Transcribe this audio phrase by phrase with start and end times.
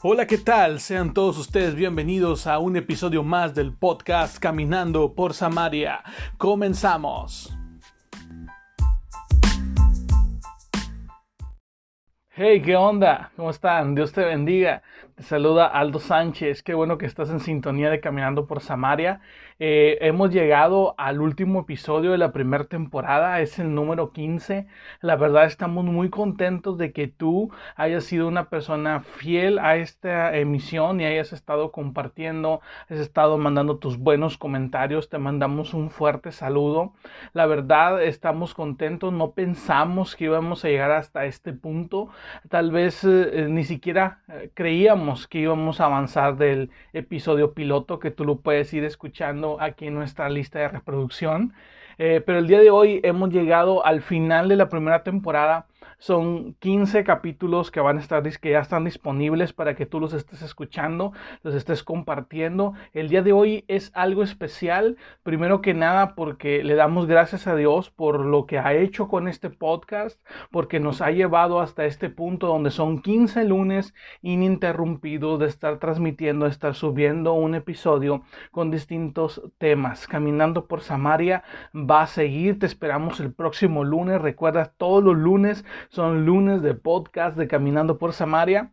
[0.00, 0.78] Hola, ¿qué tal?
[0.78, 6.04] Sean todos ustedes bienvenidos a un episodio más del podcast Caminando por Samaria.
[6.36, 7.52] Comenzamos.
[12.30, 13.32] Hey, ¿qué onda?
[13.34, 13.96] ¿Cómo están?
[13.96, 14.84] Dios te bendiga.
[15.16, 16.62] Te saluda Aldo Sánchez.
[16.62, 19.20] Qué bueno que estás en sintonía de Caminando por Samaria.
[19.60, 24.68] Eh, hemos llegado al último episodio de la primera temporada, es el número 15.
[25.00, 30.36] La verdad estamos muy contentos de que tú hayas sido una persona fiel a esta
[30.36, 35.08] emisión y hayas estado compartiendo, has estado mandando tus buenos comentarios.
[35.08, 36.92] Te mandamos un fuerte saludo.
[37.32, 42.10] La verdad estamos contentos, no pensamos que íbamos a llegar hasta este punto.
[42.48, 48.12] Tal vez eh, ni siquiera eh, creíamos que íbamos a avanzar del episodio piloto que
[48.12, 51.54] tú lo puedes ir escuchando aquí en nuestra lista de reproducción.
[51.98, 55.66] Eh, pero el día de hoy hemos llegado al final de la primera temporada
[55.98, 60.12] son 15 capítulos que van a estar, que ya están disponibles para que tú los
[60.12, 62.74] estés escuchando, los estés compartiendo.
[62.92, 67.56] El día de hoy es algo especial, primero que nada porque le damos gracias a
[67.56, 72.10] Dios por lo que ha hecho con este podcast, porque nos ha llevado hasta este
[72.10, 78.70] punto donde son 15 lunes ininterrumpidos de estar transmitiendo, de estar subiendo un episodio con
[78.70, 80.06] distintos temas.
[80.06, 81.42] Caminando por Samaria
[81.74, 84.20] va a seguir, te esperamos el próximo lunes.
[84.20, 88.70] Recuerda, todos los lunes son lunes de podcast de Caminando por Samaria.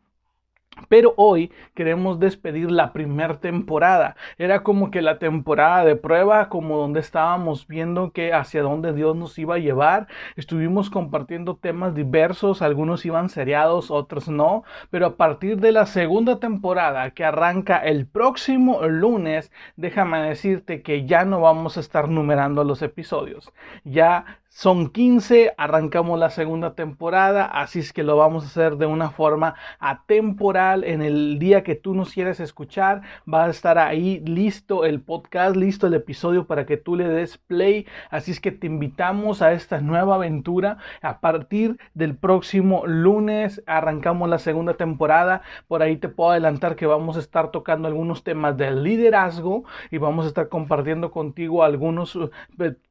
[0.89, 4.15] Pero hoy queremos despedir la primera temporada.
[4.37, 9.15] Era como que la temporada de prueba, como donde estábamos viendo que hacia dónde Dios
[9.15, 10.07] nos iba a llevar.
[10.35, 14.63] Estuvimos compartiendo temas diversos, algunos iban seriados, otros no.
[14.89, 21.05] Pero a partir de la segunda temporada que arranca el próximo lunes, déjame decirte que
[21.05, 23.51] ya no vamos a estar numerando los episodios.
[23.85, 28.85] Ya son 15, arrancamos la segunda temporada, así es que lo vamos a hacer de
[28.85, 30.85] una forma atemporal.
[30.85, 35.57] En el día que tú nos quieres escuchar, va a estar ahí listo el podcast,
[35.57, 37.85] listo el episodio para que tú le des play.
[38.09, 40.77] Así es que te invitamos a esta nueva aventura.
[41.01, 45.41] A partir del próximo lunes arrancamos la segunda temporada.
[45.67, 49.97] Por ahí te puedo adelantar que vamos a estar tocando algunos temas del liderazgo y
[49.97, 52.17] vamos a estar compartiendo contigo algunos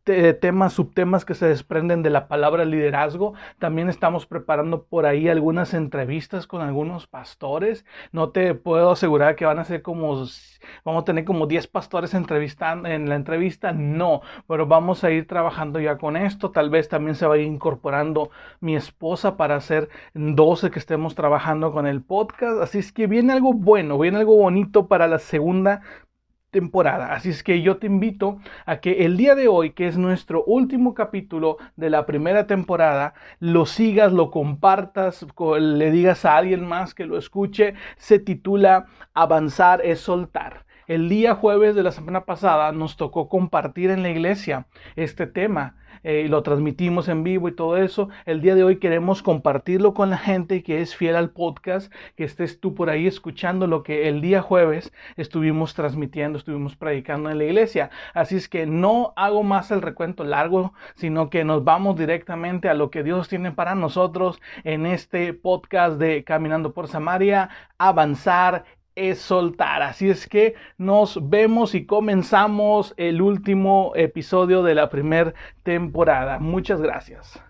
[0.07, 3.35] eh, temas, subtemas que se desprenden de la palabra liderazgo.
[3.61, 7.85] También estamos preparando por ahí algunas entrevistas con algunos pastores.
[8.11, 10.27] No te puedo asegurar que van a ser como,
[10.85, 13.73] vamos a tener como 10 pastores entrevistando en la entrevista.
[13.73, 16.51] No, pero vamos a ir trabajando ya con esto.
[16.51, 21.87] Tal vez también se vaya incorporando mi esposa para hacer 12 que estemos trabajando con
[21.87, 22.61] el podcast.
[22.61, 25.83] Así es que viene algo bueno, viene algo bonito para la segunda
[27.11, 30.45] Así es que yo te invito a que el día de hoy, que es nuestro
[30.45, 35.27] último capítulo de la primera temporada, lo sigas, lo compartas,
[35.59, 37.75] le digas a alguien más que lo escuche.
[37.97, 40.65] Se titula Avanzar es soltar.
[40.87, 44.67] El día jueves de la semana pasada nos tocó compartir en la iglesia
[44.97, 48.09] este tema eh, y lo transmitimos en vivo y todo eso.
[48.27, 52.25] El día de hoy queremos compartirlo con la gente que es fiel al podcast, que
[52.25, 57.39] estés tú por ahí escuchando lo que el día jueves estuvimos transmitiendo, estuvimos predicando en
[57.39, 57.91] la iglesia.
[58.13, 62.75] Así es que no hago más el recuento largo, sino que nos vamos directamente a
[62.75, 67.49] lo que Dios tiene para nosotros en este podcast de Caminando por Samaria,
[67.79, 68.65] avanzar
[68.95, 69.83] es soltar.
[69.83, 76.39] Así es que nos vemos y comenzamos el último episodio de la primera temporada.
[76.39, 77.43] Muchas gracias.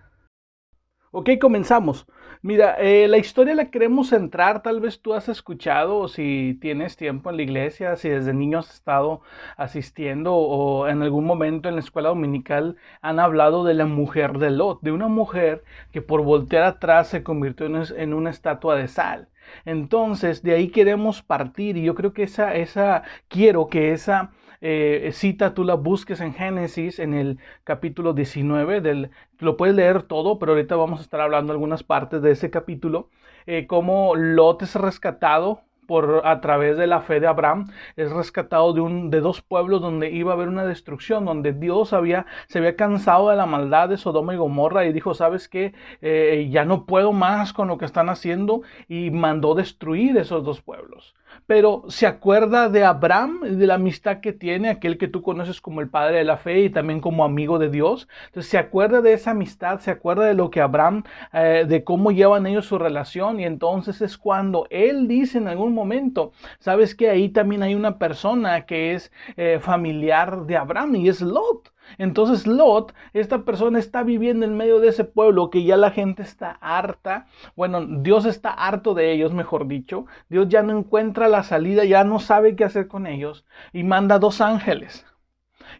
[1.16, 2.06] Ok, comenzamos.
[2.43, 6.97] Mira, eh, la historia la queremos centrar, tal vez tú has escuchado o si tienes
[6.97, 9.22] tiempo en la iglesia, si desde niño has estado
[9.56, 14.50] asistiendo o en algún momento en la escuela dominical han hablado de la mujer de
[14.50, 19.28] Lot, de una mujer que por voltear atrás se convirtió en una estatua de sal.
[19.65, 25.10] Entonces, de ahí queremos partir y yo creo que esa, esa, quiero que esa eh,
[25.12, 30.38] cita tú la busques en Génesis, en el capítulo 19, del, lo puedes leer todo,
[30.38, 33.11] pero ahorita vamos a estar hablando algunas partes de ese capítulo,
[33.46, 38.72] eh, cómo Lot es rescatado por a través de la fe de Abraham es rescatado
[38.72, 42.58] de un de dos pueblos donde iba a haber una destrucción donde Dios había se
[42.58, 46.64] había cansado de la maldad de Sodoma y Gomorra y dijo sabes qué eh, ya
[46.64, 51.14] no puedo más con lo que están haciendo y mandó destruir esos dos pueblos
[51.46, 55.81] pero se acuerda de Abraham, de la amistad que tiene, aquel que tú conoces como
[55.81, 58.08] el padre de la fe y también como amigo de Dios.
[58.26, 62.10] Entonces se acuerda de esa amistad, se acuerda de lo que Abraham, eh, de cómo
[62.10, 67.10] llevan ellos su relación y entonces es cuando él dice en algún momento, sabes que
[67.10, 71.74] ahí también hay una persona que es eh, familiar de Abraham y es Lot.
[71.98, 76.22] Entonces Lot, esta persona está viviendo en medio de ese pueblo que ya la gente
[76.22, 77.26] está harta.
[77.56, 80.06] Bueno, Dios está harto de ellos, mejor dicho.
[80.28, 84.19] Dios ya no encuentra la salida, ya no sabe qué hacer con ellos y manda
[84.19, 85.04] dos ángeles.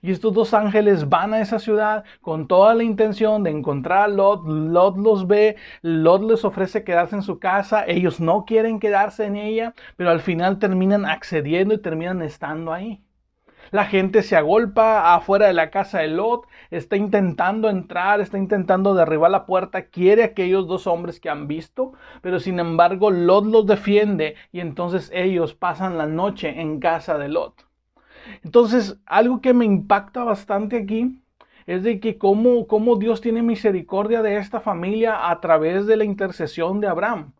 [0.03, 4.09] Y estos dos ángeles van a esa ciudad con toda la intención de encontrar a
[4.09, 4.47] Lot.
[4.47, 7.85] Lot los ve, Lot les ofrece quedarse en su casa.
[7.87, 13.03] Ellos no quieren quedarse en ella, pero al final terminan accediendo y terminan estando ahí.
[13.75, 18.95] La gente se agolpa afuera de la casa de Lot, está intentando entrar, está intentando
[18.95, 21.93] derribar la puerta, quiere aquellos dos hombres que han visto,
[22.23, 27.29] pero sin embargo Lot los defiende y entonces ellos pasan la noche en casa de
[27.29, 27.67] Lot.
[28.45, 31.21] Entonces, algo que me impacta bastante aquí
[31.67, 36.05] es de que cómo, cómo Dios tiene misericordia de esta familia a través de la
[36.05, 37.33] intercesión de Abraham.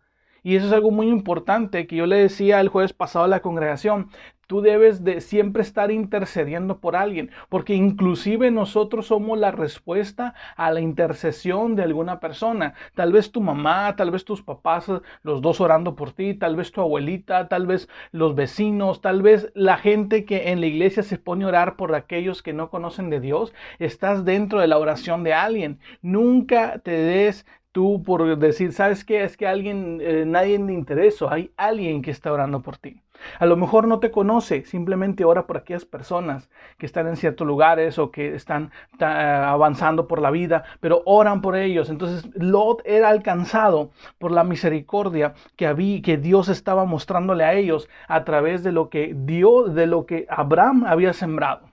[0.45, 3.41] Y eso es algo muy importante que yo le decía el jueves pasado a la
[3.41, 4.11] congregación.
[4.47, 10.71] Tú debes de siempre estar intercediendo por alguien, porque inclusive nosotros somos la respuesta a
[10.71, 12.75] la intercesión de alguna persona.
[12.95, 14.91] Tal vez tu mamá, tal vez tus papás,
[15.23, 19.51] los dos orando por ti, tal vez tu abuelita, tal vez los vecinos, tal vez
[19.55, 23.09] la gente que en la iglesia se pone a orar por aquellos que no conocen
[23.09, 23.55] de Dios.
[23.79, 25.79] Estás dentro de la oración de alguien.
[26.03, 29.25] Nunca te des tú por decir, ¿sabes qué?
[29.25, 33.01] Es que alguien, eh, nadie le interesa, hay alguien que está orando por ti.
[33.41, 36.49] A lo mejor no te conoce, simplemente ora por aquellas personas
[36.79, 41.57] que están en ciertos lugares o que están avanzando por la vida, pero oran por
[41.57, 41.91] ellos.
[41.91, 47.89] Entonces Lot era alcanzado por la misericordia que había, que Dios estaba mostrándole a ellos
[48.07, 51.73] a través de lo que Dios, de lo que Abraham había sembrado.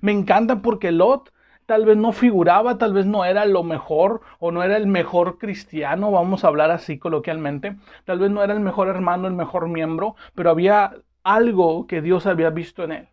[0.00, 1.32] Me encanta porque Lot
[1.68, 5.36] tal vez no figuraba, tal vez no era lo mejor o no era el mejor
[5.36, 7.76] cristiano, vamos a hablar así coloquialmente,
[8.06, 10.94] tal vez no era el mejor hermano, el mejor miembro, pero había
[11.24, 13.08] algo que Dios había visto en él.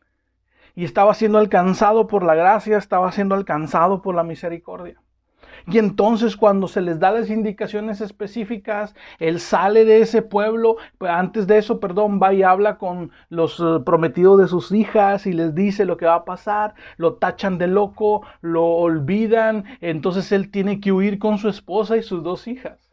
[0.74, 5.02] Y estaba siendo alcanzado por la gracia, estaba siendo alcanzado por la misericordia.
[5.68, 11.12] Y entonces cuando se les da las indicaciones específicas, él sale de ese pueblo, pues,
[11.12, 15.34] antes de eso, perdón, va y habla con los eh, prometidos de sus hijas y
[15.34, 20.52] les dice lo que va a pasar, lo tachan de loco, lo olvidan, entonces él
[20.52, 22.85] tiene que huir con su esposa y sus dos hijas.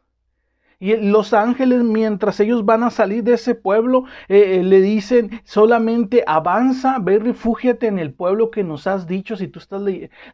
[0.83, 5.31] Y los ángeles, mientras ellos van a salir de ese pueblo, eh, eh, le dicen
[5.45, 9.37] solamente avanza, ve, refúgiate en el pueblo que nos has dicho.
[9.37, 9.81] Si tú estás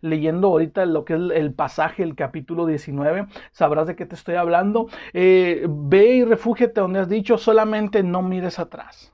[0.00, 4.36] leyendo ahorita lo que es el pasaje, el capítulo 19, sabrás de qué te estoy
[4.36, 4.88] hablando.
[5.12, 9.12] Eh, ve y refúgiate donde has dicho, solamente no mires atrás.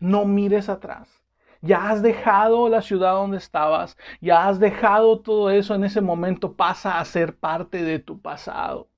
[0.00, 1.08] No mires atrás.
[1.62, 6.54] Ya has dejado la ciudad donde estabas, ya has dejado todo eso en ese momento,
[6.54, 8.88] pasa a ser parte de tu pasado.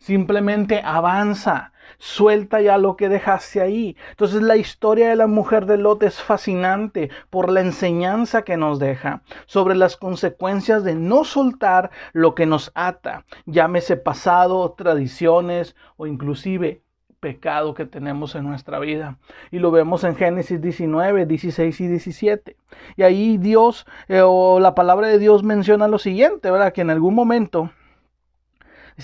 [0.00, 3.98] Simplemente avanza, suelta ya lo que dejaste ahí.
[4.08, 8.78] Entonces la historia de la mujer de Lot es fascinante por la enseñanza que nos
[8.78, 16.06] deja sobre las consecuencias de no soltar lo que nos ata, llámese pasado, tradiciones o
[16.06, 16.80] inclusive
[17.20, 19.18] pecado que tenemos en nuestra vida.
[19.50, 22.56] Y lo vemos en Génesis 19, 16 y 17.
[22.96, 26.72] Y ahí Dios eh, o la palabra de Dios menciona lo siguiente, ¿verdad?
[26.72, 27.70] Que en algún momento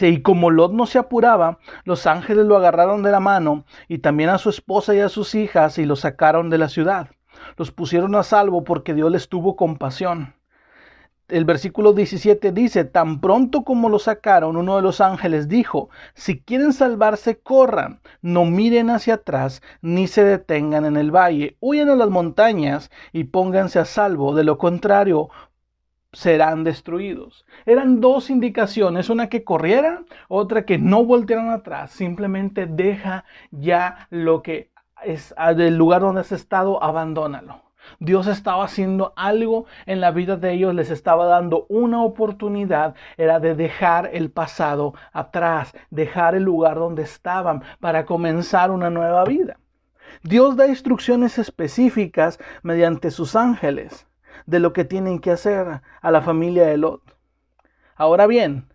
[0.01, 4.31] y como Lot no se apuraba, los ángeles lo agarraron de la mano y también
[4.31, 7.11] a su esposa y a sus hijas y los sacaron de la ciudad.
[7.57, 10.35] Los pusieron a salvo porque Dios les tuvo compasión.
[11.29, 16.41] El versículo 17 dice, tan pronto como lo sacaron, uno de los ángeles dijo, si
[16.41, 21.97] quieren salvarse, corran, no miren hacia atrás, ni se detengan en el valle, huyan a
[21.97, 25.29] las montañas y pónganse a salvo, de lo contrario,
[26.17, 27.45] serán destruidos.
[27.67, 31.91] Eran dos indicaciones, una que corrieran, otra que no voltearan atrás.
[31.91, 34.71] Simplemente deja ya lo que
[35.05, 37.61] es ah, del lugar donde has estado, abandónalo.
[38.01, 43.39] Dios estaba haciendo algo en la vida de ellos, les estaba dando una oportunidad, era
[43.39, 49.59] de dejar el pasado atrás, dejar el lugar donde estaban para comenzar una nueva vida.
[50.23, 54.07] Dios da instrucciones específicas mediante sus ángeles
[54.45, 57.03] de lo que tienen que hacer a la familia de Lot.
[57.97, 58.69] Ahora bien,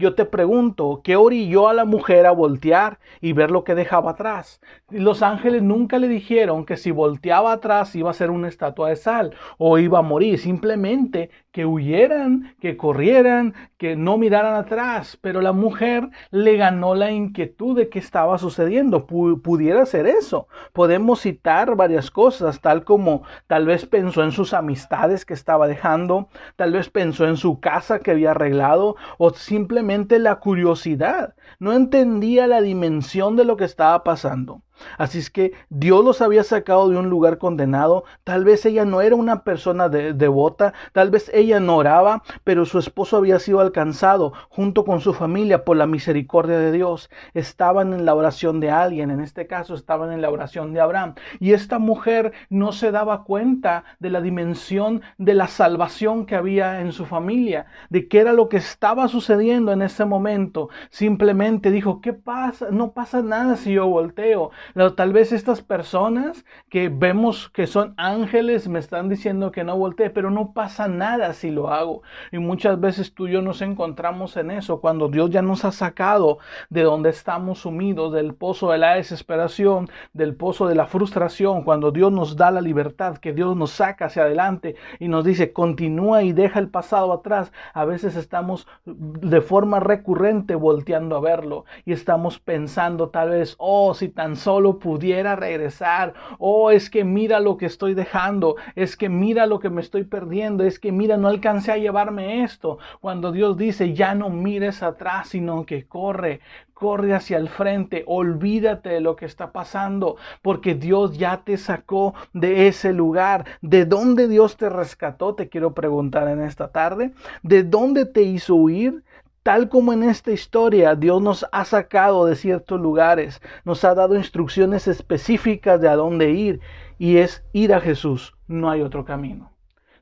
[0.00, 4.12] yo te pregunto, ¿qué orilló a la mujer a voltear y ver lo que dejaba
[4.12, 4.62] atrás?
[4.88, 8.96] Los ángeles nunca le dijeron que si volteaba atrás iba a ser una estatua de
[8.96, 15.18] sal o iba a morir, simplemente que huyeran, que corrieran, que no miraran atrás.
[15.20, 19.06] Pero la mujer le ganó la inquietud de qué estaba sucediendo.
[19.06, 20.48] pudiera ser eso.
[20.72, 26.28] Podemos citar varias cosas, tal como tal vez pensó en sus amistades que estaba dejando,
[26.56, 31.34] tal vez pensó en su casa que había arreglado o simplemente la curiosidad.
[31.58, 34.62] No entendía la dimensión de lo que estaba pasando.
[34.98, 38.04] Así es que Dios los había sacado de un lugar condenado.
[38.24, 42.78] Tal vez ella no era una persona devota, tal vez ella no oraba, pero su
[42.78, 47.10] esposo había sido alcanzado junto con su familia por la misericordia de Dios.
[47.34, 51.14] Estaban en la oración de alguien, en este caso estaban en la oración de Abraham.
[51.38, 56.80] Y esta mujer no se daba cuenta de la dimensión de la salvación que había
[56.80, 60.68] en su familia, de qué era lo que estaba sucediendo en ese momento.
[60.90, 62.68] Simplemente dijo, ¿qué pasa?
[62.70, 64.50] No pasa nada si yo volteo.
[64.96, 70.10] Tal vez estas personas que vemos que son ángeles me están diciendo que no voltee,
[70.10, 72.02] pero no pasa nada si lo hago.
[72.30, 75.72] Y muchas veces tú y yo nos encontramos en eso, cuando Dios ya nos ha
[75.72, 81.64] sacado de donde estamos sumidos, del pozo de la desesperación, del pozo de la frustración,
[81.64, 85.52] cuando Dios nos da la libertad, que Dios nos saca hacia adelante y nos dice,
[85.52, 87.52] continúa y deja el pasado atrás.
[87.74, 93.94] A veces estamos de forma recurrente volteando a verlo y estamos pensando tal vez, oh,
[93.94, 99.08] si tan solo pudiera regresar, oh, es que mira lo que estoy dejando, es que
[99.08, 102.78] mira lo que me estoy perdiendo, es que mira, no alcancé a llevarme esto.
[103.00, 106.40] Cuando Dios dice, ya no mires atrás, sino que corre,
[106.74, 112.12] corre hacia el frente, olvídate de lo que está pasando, porque Dios ya te sacó
[112.34, 113.46] de ese lugar.
[113.62, 115.34] ¿De dónde Dios te rescató?
[115.34, 117.12] Te quiero preguntar en esta tarde.
[117.42, 119.04] ¿De dónde te hizo huir?
[119.42, 124.16] Tal como en esta historia, Dios nos ha sacado de ciertos lugares, nos ha dado
[124.16, 126.60] instrucciones específicas de a dónde ir,
[126.98, 129.50] y es ir a Jesús, no hay otro camino.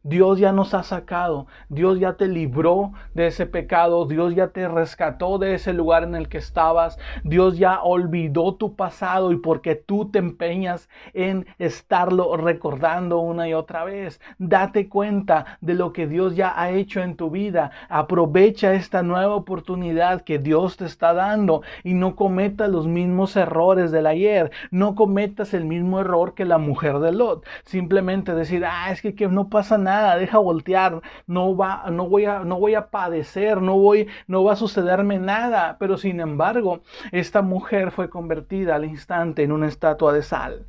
[0.03, 4.69] Dios ya nos ha sacado, Dios ya te libró de ese pecado, Dios ya te
[4.69, 9.75] rescató de ese lugar en el que estabas, Dios ya olvidó tu pasado y porque
[9.75, 16.07] tú te empeñas en estarlo recordando una y otra vez, date cuenta de lo que
[16.07, 21.13] Dios ya ha hecho en tu vida, aprovecha esta nueva oportunidad que Dios te está
[21.13, 26.45] dando y no cometas los mismos errores del ayer, no cometas el mismo error que
[26.45, 31.01] la mujer de Lot, simplemente decir, ah, es que, que no pasa nada deja voltear,
[31.27, 35.19] no va, no voy a, no voy a padecer, no voy, no va a sucederme
[35.19, 35.77] nada.
[35.79, 40.67] Pero sin embargo, esta mujer fue convertida al instante en una estatua de sal.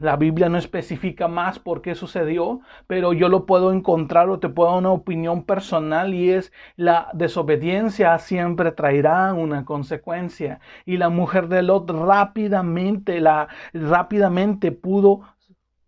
[0.00, 4.50] La Biblia no especifica más por qué sucedió, pero yo lo puedo encontrar o te
[4.50, 10.60] puedo dar una opinión personal y es la desobediencia siempre traerá una consecuencia.
[10.84, 15.22] Y la mujer de Lot rápidamente, la, rápidamente pudo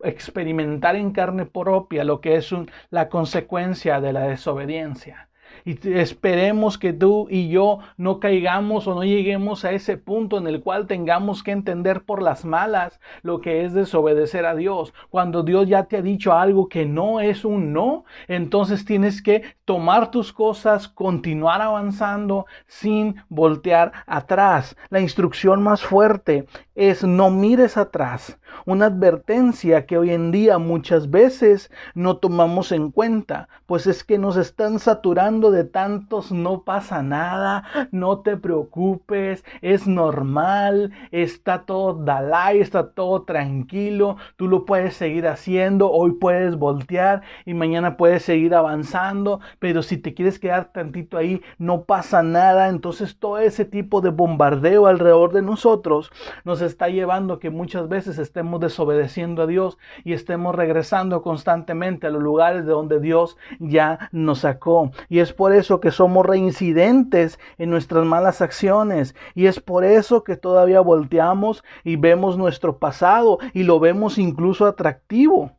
[0.04, 2.50] experimentar en carne propia lo que es
[2.90, 5.30] la consecuencia de la desobediencia.
[5.64, 10.46] Y esperemos que tú y yo no caigamos o no lleguemos a ese punto en
[10.46, 14.94] el cual tengamos que entender por las malas lo que es desobedecer a Dios.
[15.10, 19.42] Cuando Dios ya te ha dicho algo que no es un no, entonces tienes que
[19.64, 24.76] tomar tus cosas, continuar avanzando sin voltear atrás.
[24.88, 28.38] La instrucción más fuerte es no mires atrás.
[28.66, 34.18] Una advertencia que hoy en día muchas veces no tomamos en cuenta, pues es que
[34.18, 41.94] nos están saturando de tantos no pasa nada, no te preocupes, es normal, está todo
[41.94, 48.24] dalai, está todo tranquilo, tú lo puedes seguir haciendo, hoy puedes voltear y mañana puedes
[48.24, 53.64] seguir avanzando, pero si te quieres quedar tantito ahí, no pasa nada, entonces todo ese
[53.64, 56.10] tipo de bombardeo alrededor de nosotros
[56.44, 62.10] nos está llevando que muchas veces estemos desobedeciendo a Dios y estemos regresando constantemente a
[62.10, 64.90] los lugares de donde Dios ya nos sacó.
[65.08, 69.14] Y es por eso que somos reincidentes en nuestras malas acciones.
[69.34, 74.66] Y es por eso que todavía volteamos y vemos nuestro pasado y lo vemos incluso
[74.66, 75.52] atractivo.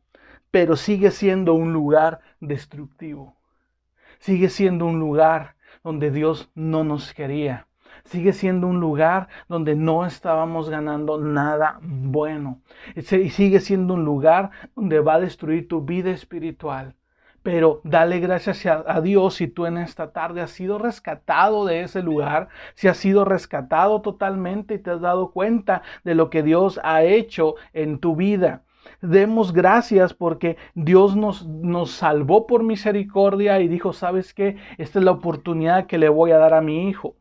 [0.51, 3.35] Pero sigue siendo un lugar destructivo.
[4.19, 7.67] Sigue siendo un lugar donde Dios no nos quería
[8.05, 12.61] sigue siendo un lugar donde no estábamos ganando nada bueno.
[12.95, 16.95] Y sigue siendo un lugar donde va a destruir tu vida espiritual.
[17.43, 22.03] Pero dale gracias a, Dios si tú en esta tarde has sido rescatado de ese
[22.03, 26.79] lugar, si has sido rescatado totalmente y te has dado cuenta de lo que Dios
[26.83, 28.61] ha hecho en tu vida.
[29.01, 34.57] Demos gracias porque Dios nos, nos salvó por misericordia y dijo, ¿sabes qué?
[34.77, 37.15] Esta es la oportunidad que le voy a dar a mi hijo.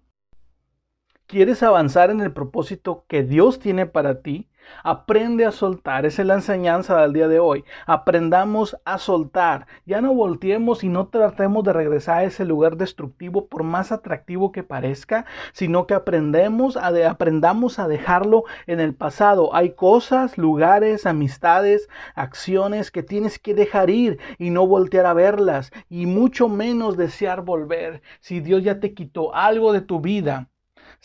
[1.31, 4.51] ¿Quieres avanzar en el propósito que Dios tiene para ti?
[4.83, 6.05] Aprende a soltar.
[6.05, 7.65] Esa es la enseñanza del día de hoy.
[7.87, 9.69] Aprendamos a soltar.
[9.87, 14.51] Ya no volteemos y no tratemos de regresar a ese lugar destructivo por más atractivo
[14.51, 19.55] que parezca, sino que aprendemos a aprendamos a dejarlo en el pasado.
[19.55, 25.71] Hay cosas, lugares, amistades, acciones que tienes que dejar ir y no voltear a verlas
[25.89, 28.03] y mucho menos desear volver.
[28.19, 30.50] Si Dios ya te quitó algo de tu vida,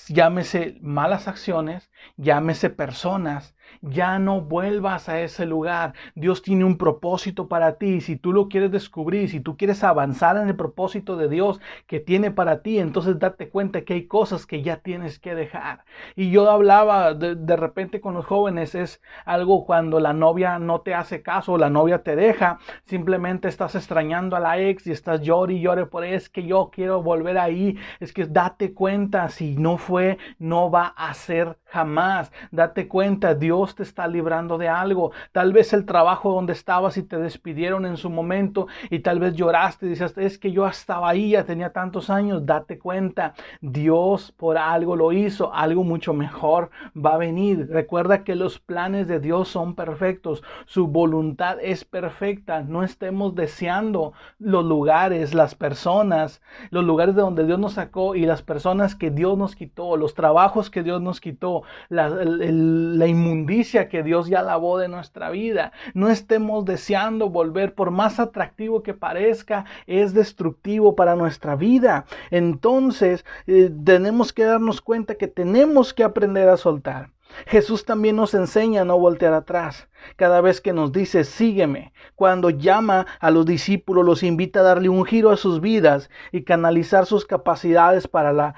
[0.07, 5.93] llámese malas acciones, llámese personas, ya no vuelvas a ese lugar.
[6.15, 8.01] Dios tiene un propósito para ti.
[8.01, 11.99] Si tú lo quieres descubrir, si tú quieres avanzar en el propósito de Dios que
[11.99, 15.85] tiene para ti, entonces date cuenta que hay cosas que ya tienes que dejar.
[16.15, 20.93] Y yo hablaba de, repente con los jóvenes, es algo cuando la novia no te
[20.93, 25.57] hace caso, la novia te deja, simplemente estás extrañando a la ex y estás llori
[25.57, 27.77] y llore por es que yo quiero volver ahí.
[27.99, 32.31] Es que date cuenta, si no fue, no va a ser jamás.
[32.51, 35.11] Date cuenta, Dios te está librando de algo.
[35.33, 39.35] Tal vez el trabajo donde estabas y te despidieron en su momento y tal vez
[39.35, 42.45] lloraste y dices, es que yo estaba ahí, ya tenía tantos años.
[42.45, 47.67] Date cuenta, Dios por algo lo hizo, algo mucho mejor va a venir.
[47.69, 52.61] Recuerda que los planes de Dios son perfectos, su voluntad es perfecta.
[52.61, 58.25] No estemos deseando los lugares, las personas, los lugares de donde Dios nos sacó y
[58.25, 63.89] las personas que Dios nos quitó, los trabajos que Dios nos quitó, la, la inmundicia
[63.89, 65.71] que Dios ya lavó de nuestra vida.
[65.93, 72.05] No estemos deseando volver, por más atractivo que parezca, es destructivo para nuestra vida.
[72.31, 77.11] Entonces, eh, tenemos que darnos cuenta que tenemos que aprender a soltar.
[77.47, 82.49] Jesús también nos enseña a no voltear atrás cada vez que nos dice, sígueme, cuando
[82.49, 87.05] llama a los discípulos, los invita a darle un giro a sus vidas y canalizar
[87.05, 88.55] sus capacidades para, la,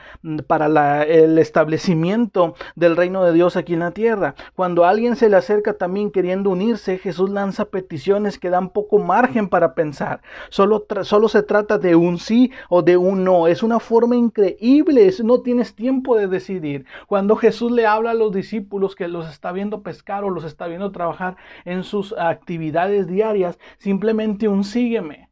[0.47, 4.35] para el establecimiento del reino de Dios aquí en la tierra.
[4.55, 9.49] Cuando alguien se le acerca también queriendo unirse, Jesús lanza peticiones que dan poco margen
[9.49, 10.21] para pensar.
[10.49, 13.47] Solo, solo se trata de un sí o de un no.
[13.47, 16.85] Es una forma increíble, no tienes tiempo de decidir.
[17.07, 20.67] Cuando Jesús le habla a los discípulos que los está viendo pescar o los está
[20.67, 25.26] viendo trabajar, en sus actividades diarias, simplemente un sígueme.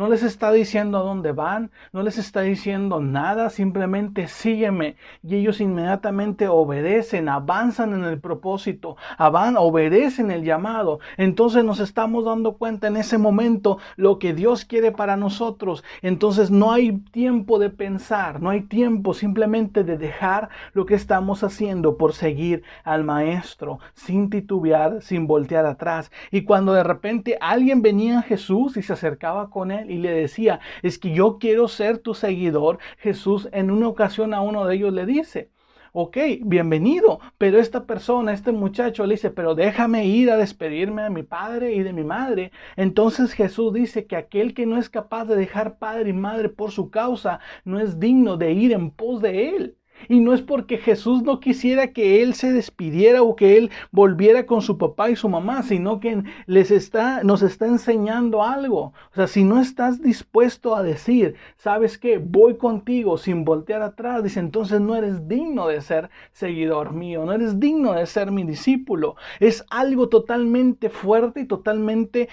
[0.00, 4.96] No les está diciendo a dónde van, no les está diciendo nada, simplemente sígueme.
[5.22, 11.00] Y ellos inmediatamente obedecen, avanzan en el propósito, avan, obedecen el llamado.
[11.18, 15.84] Entonces nos estamos dando cuenta en ese momento lo que Dios quiere para nosotros.
[16.00, 21.44] Entonces no hay tiempo de pensar, no hay tiempo simplemente de dejar lo que estamos
[21.44, 26.10] haciendo por seguir al Maestro, sin titubear, sin voltear atrás.
[26.30, 30.12] Y cuando de repente alguien venía a Jesús y se acercaba con él, y le
[30.12, 34.76] decía, es que yo quiero ser tu seguidor, Jesús en una ocasión a uno de
[34.76, 35.50] ellos le dice,
[35.92, 41.10] ok, bienvenido, pero esta persona, este muchacho le dice, pero déjame ir a despedirme de
[41.10, 42.52] mi padre y de mi madre.
[42.76, 46.70] Entonces Jesús dice que aquel que no es capaz de dejar padre y madre por
[46.70, 49.76] su causa, no es digno de ir en pos de él.
[50.08, 54.46] Y no es porque Jesús no quisiera que él se despidiera o que él volviera
[54.46, 58.92] con su papá y su mamá, sino que les está, nos está enseñando algo.
[59.12, 64.22] O sea, si no estás dispuesto a decir, sabes que voy contigo sin voltear atrás,
[64.22, 68.44] dice, entonces no eres digno de ser seguidor mío, no eres digno de ser mi
[68.44, 69.16] discípulo.
[69.38, 72.28] Es algo totalmente fuerte y totalmente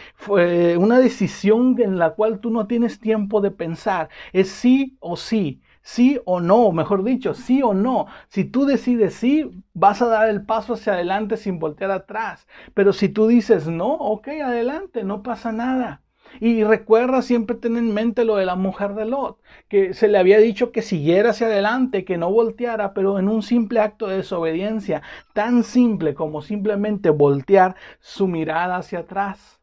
[0.77, 4.09] una decisión en la cual tú no tienes tiempo de pensar.
[4.33, 8.07] Es sí o sí sí o no, mejor dicho, sí o no.
[8.27, 12.45] Si tú decides sí, vas a dar el paso hacia adelante sin voltear atrás.
[12.73, 16.01] Pero si tú dices no, ok, adelante, no pasa nada.
[16.41, 20.17] Y recuerda siempre tener en mente lo de la mujer de Lot, que se le
[20.17, 24.17] había dicho que siguiera hacia adelante, que no volteara, pero en un simple acto de
[24.17, 25.01] desobediencia,
[25.33, 29.56] tan simple como simplemente voltear su mirada hacia atrás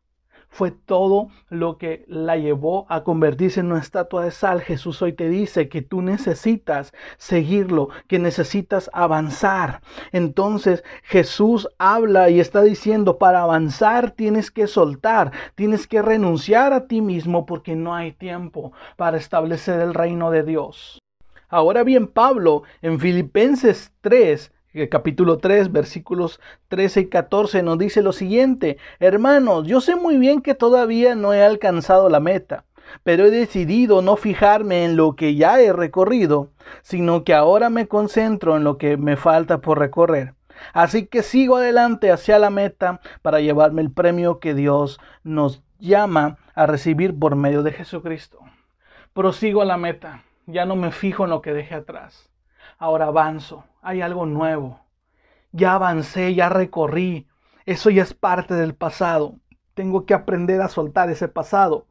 [0.55, 4.61] fue todo lo que la llevó a convertirse en una estatua de sal.
[4.61, 9.81] Jesús hoy te dice que tú necesitas seguirlo, que necesitas avanzar.
[10.13, 16.87] Entonces Jesús habla y está diciendo, para avanzar tienes que soltar, tienes que renunciar a
[16.87, 21.01] ti mismo porque no hay tiempo para establecer el reino de Dios.
[21.49, 24.53] Ahora bien, Pablo en Filipenses 3
[24.91, 30.43] capítulo 3, versículos 13 y 14 nos dice lo siguiente, hermanos, yo sé muy bien
[30.43, 32.65] que todavía no he alcanzado la meta,
[33.05, 36.51] pero he decidido no fijarme en lo que ya he recorrido,
[36.83, 40.35] sino que ahora me concentro en lo que me falta por recorrer.
[40.73, 46.39] Así que sigo adelante hacia la meta para llevarme el premio que Dios nos llama
[46.55, 48.39] a recibir por medio de Jesucristo.
[49.13, 52.34] Prosigo a la meta, ya no me fijo en lo que dejé atrás
[52.79, 54.81] ahora avanzo, hay algo nuevo.
[55.53, 57.29] Ya avancé, ya recorrí,
[57.67, 59.37] eso ya es parte del pasado.
[59.75, 61.87] Tengo que aprender a soltar ese pasado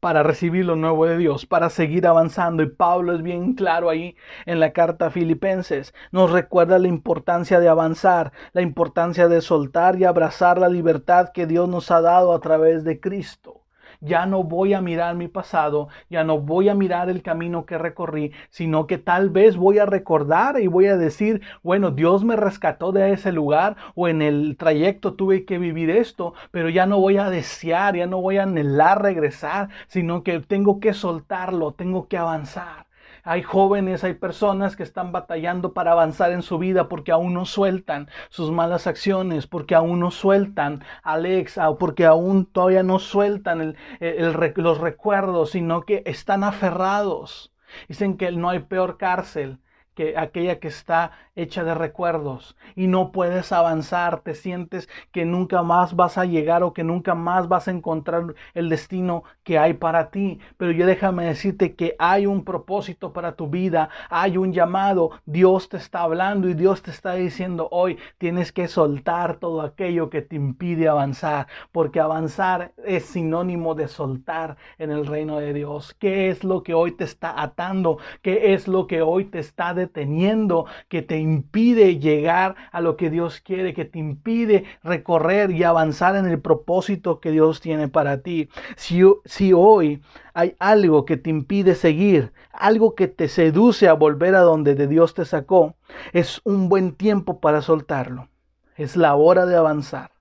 [0.00, 2.62] para recibir lo nuevo de Dios, para seguir avanzando.
[2.62, 5.94] Y Pablo es bien claro ahí en la carta a Filipenses.
[6.12, 11.46] Nos recuerda la importancia de avanzar, la importancia de soltar y abrazar la libertad que
[11.46, 13.63] Dios nos ha dado a través de Cristo.
[14.04, 17.78] Ya no voy a mirar mi pasado, ya no voy a mirar el camino que
[17.78, 22.36] recorrí, sino que tal vez voy a recordar y voy a decir, bueno, Dios me
[22.36, 26.98] rescató de ese lugar o en el trayecto tuve que vivir esto, pero ya no
[27.00, 32.06] voy a desear, ya no voy a anhelar regresar, sino que tengo que soltarlo, tengo
[32.08, 32.86] que avanzar.
[33.26, 37.46] Hay jóvenes, hay personas que están batallando para avanzar en su vida porque aún no
[37.46, 44.78] sueltan sus malas acciones, porque aún no sueltan Alex, porque aún todavía no sueltan los
[44.78, 47.54] recuerdos, sino que están aferrados.
[47.88, 49.58] Dicen que no hay peor cárcel
[49.94, 55.62] que aquella que está hecha de recuerdos y no puedes avanzar, te sientes que nunca
[55.62, 59.74] más vas a llegar o que nunca más vas a encontrar el destino que hay
[59.74, 60.38] para ti.
[60.56, 65.68] Pero yo déjame decirte que hay un propósito para tu vida, hay un llamado, Dios
[65.68, 70.22] te está hablando y Dios te está diciendo hoy tienes que soltar todo aquello que
[70.22, 75.94] te impide avanzar, porque avanzar es sinónimo de soltar en el reino de Dios.
[75.94, 77.98] ¿Qué es lo que hoy te está atando?
[78.22, 80.66] ¿Qué es lo que hoy te está deteniendo?
[80.88, 86.16] Que te impide llegar a lo que Dios quiere, que te impide recorrer y avanzar
[86.16, 88.48] en el propósito que Dios tiene para ti.
[88.76, 94.34] Si, si hoy hay algo que te impide seguir, algo que te seduce a volver
[94.34, 95.74] a donde de Dios te sacó,
[96.12, 98.28] es un buen tiempo para soltarlo.
[98.76, 100.13] Es la hora de avanzar.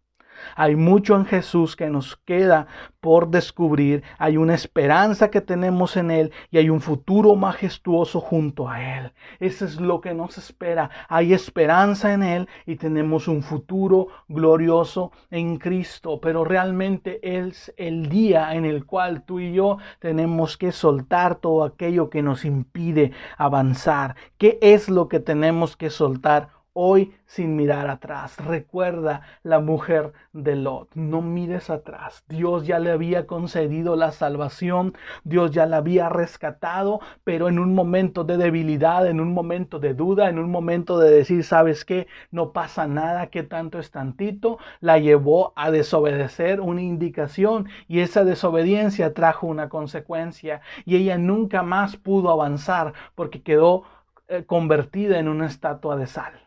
[0.55, 2.67] Hay mucho en Jesús que nos queda
[2.99, 4.03] por descubrir.
[4.17, 9.13] Hay una esperanza que tenemos en Él y hay un futuro majestuoso junto a Él.
[9.39, 10.89] Eso es lo que nos espera.
[11.09, 16.19] Hay esperanza en Él y tenemos un futuro glorioso en Cristo.
[16.21, 21.63] Pero realmente es el día en el cual tú y yo tenemos que soltar todo
[21.63, 24.15] aquello que nos impide avanzar.
[24.37, 26.62] ¿Qué es lo que tenemos que soltar?
[26.73, 28.37] Hoy sin mirar atrás.
[28.45, 30.89] Recuerda la mujer de Lot.
[30.95, 32.23] No mires atrás.
[32.27, 34.95] Dios ya le había concedido la salvación.
[35.23, 36.99] Dios ya la había rescatado.
[37.23, 41.11] Pero en un momento de debilidad, en un momento de duda, en un momento de
[41.11, 42.07] decir, ¿sabes qué?
[42.31, 44.57] No pasa nada, que tanto es tantito.
[44.79, 50.61] La llevó a desobedecer una indicación y esa desobediencia trajo una consecuencia.
[50.85, 53.83] Y ella nunca más pudo avanzar porque quedó
[54.27, 56.42] eh, convertida en una estatua de sal.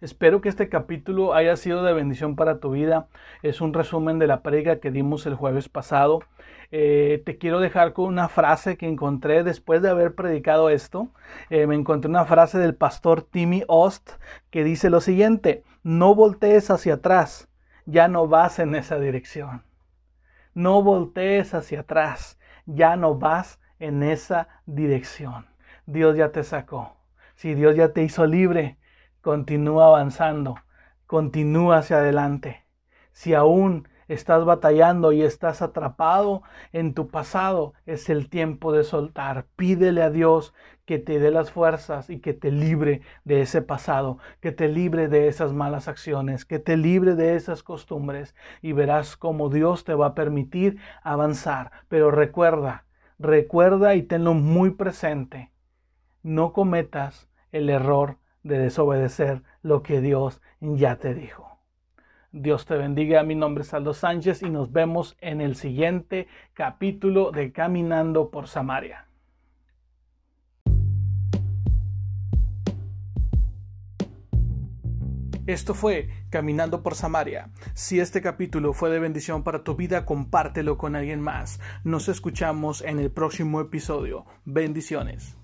[0.00, 3.08] Espero que este capítulo haya sido de bendición para tu vida.
[3.42, 6.20] Es un resumen de la prega que dimos el jueves pasado.
[6.70, 11.08] Eh, te quiero dejar con una frase que encontré después de haber predicado esto.
[11.50, 14.10] Eh, me encontré una frase del pastor Timmy Ost
[14.50, 17.48] que dice lo siguiente, no voltees hacia atrás,
[17.84, 19.64] ya no vas en esa dirección.
[20.54, 25.46] No voltees hacia atrás, ya no vas en esa dirección.
[25.86, 26.96] Dios ya te sacó.
[27.34, 28.78] Si Dios ya te hizo libre,
[29.20, 30.54] Continúa avanzando,
[31.06, 32.64] continúa hacia adelante.
[33.10, 39.46] Si aún estás batallando y estás atrapado en tu pasado, es el tiempo de soltar.
[39.56, 40.54] Pídele a Dios
[40.84, 45.08] que te dé las fuerzas y que te libre de ese pasado, que te libre
[45.08, 49.94] de esas malas acciones, que te libre de esas costumbres y verás cómo Dios te
[49.94, 51.72] va a permitir avanzar.
[51.88, 52.86] Pero recuerda,
[53.18, 55.50] recuerda y tenlo muy presente.
[56.22, 61.60] No cometas el error de desobedecer lo que Dios ya te dijo.
[62.32, 63.22] Dios te bendiga.
[63.22, 68.48] Mi nombre es Aldo Sánchez y nos vemos en el siguiente capítulo de Caminando por
[68.48, 69.06] Samaria.
[75.46, 77.48] Esto fue Caminando por Samaria.
[77.72, 81.58] Si este capítulo fue de bendición para tu vida, compártelo con alguien más.
[81.84, 84.26] Nos escuchamos en el próximo episodio.
[84.44, 85.38] Bendiciones.